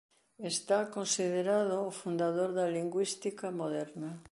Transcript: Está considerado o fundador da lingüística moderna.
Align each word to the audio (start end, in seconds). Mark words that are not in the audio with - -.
Está 0.51 0.79
considerado 0.97 1.75
o 1.89 1.95
fundador 2.01 2.49
da 2.59 2.65
lingüística 2.77 3.45
moderna. 3.59 4.11